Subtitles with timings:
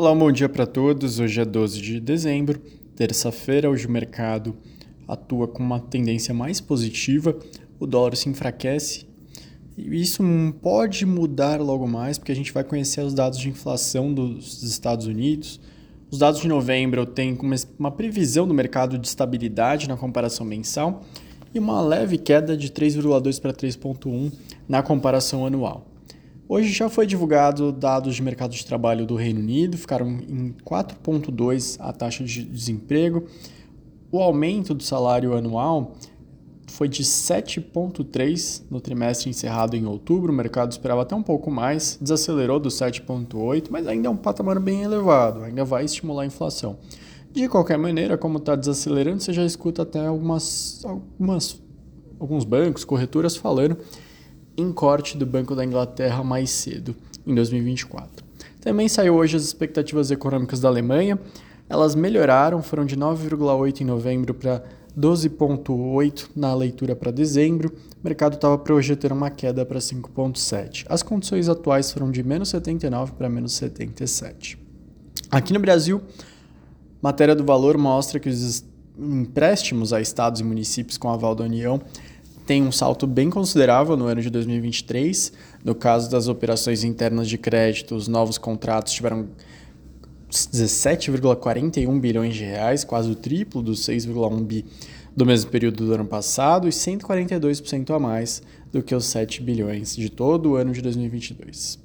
[0.00, 1.18] Olá, bom dia para todos.
[1.18, 2.58] Hoje é 12 de dezembro,
[2.96, 3.68] terça-feira.
[3.68, 4.56] Hoje o mercado
[5.06, 7.38] atua com uma tendência mais positiva,
[7.78, 9.06] o dólar se enfraquece
[9.76, 10.22] e isso
[10.62, 15.04] pode mudar logo mais, porque a gente vai conhecer os dados de inflação dos Estados
[15.04, 15.60] Unidos.
[16.10, 17.36] Os dados de novembro têm
[17.78, 21.04] uma previsão do mercado de estabilidade na comparação mensal
[21.54, 24.32] e uma leve queda de 3,2 para 3,1
[24.66, 25.89] na comparação anual.
[26.52, 31.76] Hoje já foi divulgado dados de mercado de trabalho do Reino Unido, ficaram em 4,2
[31.78, 33.24] a taxa de desemprego.
[34.10, 35.92] O aumento do salário anual
[36.66, 40.32] foi de 7,3 no trimestre encerrado em outubro.
[40.32, 44.58] O mercado esperava até um pouco mais, desacelerou do 7,8, mas ainda é um patamar
[44.58, 46.78] bem elevado, ainda vai estimular a inflação.
[47.30, 51.62] De qualquer maneira, como está desacelerando, você já escuta até algumas, algumas,
[52.18, 53.76] alguns bancos, corretoras falando
[54.60, 56.94] em corte do Banco da Inglaterra mais cedo,
[57.26, 58.24] em 2024.
[58.60, 61.18] Também saiu hoje as expectativas econômicas da Alemanha.
[61.68, 64.62] Elas melhoraram, foram de 9,8 em novembro para
[64.98, 67.72] 12,8 na leitura para dezembro.
[68.02, 70.84] O mercado estava projetando uma queda para 5,7.
[70.88, 74.58] As condições atuais foram de menos 79 para menos 77.
[75.30, 76.02] Aqui no Brasil,
[77.00, 78.64] matéria do valor mostra que os
[78.98, 81.80] empréstimos a estados e municípios com aval da União
[82.50, 85.32] tem um salto bem considerável no ano de 2023.
[85.64, 89.28] No caso das operações internas de crédito, os novos contratos tiveram
[90.28, 94.64] 17,41 bilhões de reais, quase o triplo dos 6,1 bi
[95.14, 99.94] do mesmo período do ano passado e 142% a mais do que os 7 bilhões
[99.94, 101.78] de todo o ano de 2022.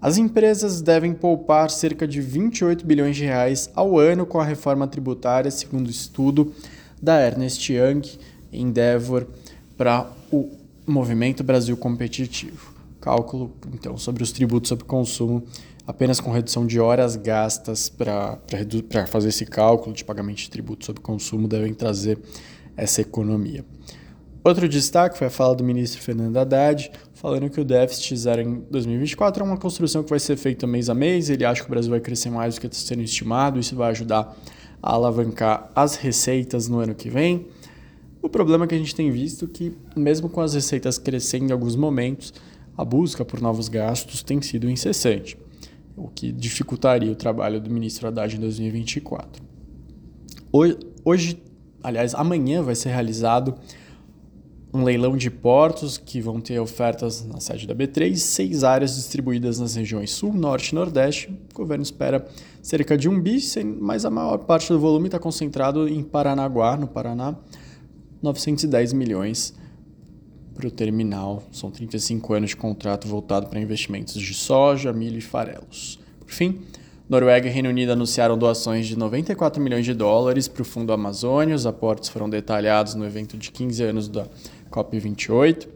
[0.00, 4.86] As empresas devem poupar cerca de 28 bilhões de reais ao ano com a reforma
[4.86, 6.52] tributária, segundo o estudo
[7.02, 8.02] da Ernest Young
[8.52, 9.26] Endeavor
[9.76, 10.50] para o
[10.86, 12.74] Movimento Brasil Competitivo.
[13.00, 15.44] Cálculo, então, sobre os tributos sobre consumo,
[15.86, 18.38] apenas com redução de horas gastas para
[19.06, 22.18] fazer esse cálculo de pagamento de tributos sobre consumo devem trazer
[22.76, 23.64] essa economia.
[24.42, 28.60] Outro destaque foi a fala do ministro Fernando Haddad, falando que o déficit zero em
[28.70, 31.28] 2024 é uma construção que vai ser feita mês a mês.
[31.28, 33.90] Ele acha que o Brasil vai crescer mais do que está sendo estimado, isso vai
[33.90, 34.36] ajudar
[34.80, 37.48] a alavancar as receitas no ano que vem.
[38.26, 41.52] O problema é que a gente tem visto que, mesmo com as receitas crescendo em
[41.52, 42.34] alguns momentos,
[42.76, 45.38] a busca por novos gastos tem sido incessante,
[45.96, 49.40] o que dificultaria o trabalho do ministro Haddad em 2024.
[51.04, 51.40] Hoje,
[51.80, 53.54] aliás, amanhã vai ser realizado
[54.74, 59.60] um leilão de portos que vão ter ofertas na sede da B3, seis áreas distribuídas
[59.60, 61.30] nas regiões Sul, Norte e Nordeste.
[61.54, 62.26] O governo espera
[62.60, 63.38] cerca de um bi,
[63.80, 67.36] mas a maior parte do volume está concentrado em Paranaguá, no Paraná,
[68.22, 69.54] 910 milhões
[70.54, 71.42] para o terminal.
[71.52, 75.98] São 35 anos de contrato voltado para investimentos de soja, milho e farelos.
[76.20, 76.60] Por fim,
[77.08, 81.54] Noruega e Reino Unido anunciaram doações de 94 milhões de dólares para o Fundo Amazônia.
[81.54, 84.26] Os aportes foram detalhados no evento de 15 anos da
[84.70, 85.68] COP28.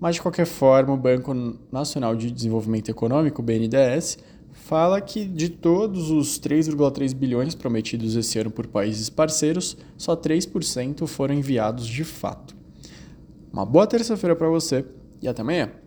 [0.00, 1.32] Mas, de qualquer forma, o Banco
[1.70, 4.18] Nacional de Desenvolvimento Econômico, BNDES,
[4.54, 11.06] fala que de todos os 3,3 bilhões prometidos esse ano por países parceiros, só 3%
[11.06, 12.56] foram enviados de fato.
[13.52, 14.84] Uma boa terça-feira para você
[15.20, 15.83] e até amanhã.